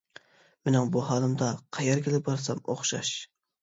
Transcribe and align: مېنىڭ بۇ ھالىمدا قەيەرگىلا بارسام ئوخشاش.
مېنىڭ 0.69 0.89
بۇ 0.95 1.05
ھالىمدا 1.11 1.53
قەيەرگىلا 1.79 2.25
بارسام 2.33 2.67
ئوخشاش. 2.69 3.19